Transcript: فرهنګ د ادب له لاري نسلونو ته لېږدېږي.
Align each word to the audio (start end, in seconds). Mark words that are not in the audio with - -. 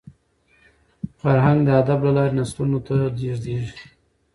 فرهنګ 1.21 1.59
د 1.65 1.69
ادب 1.81 1.99
له 2.05 2.11
لاري 2.17 2.33
نسلونو 2.39 2.79
ته 2.87 2.93
لېږدېږي. 3.19 3.75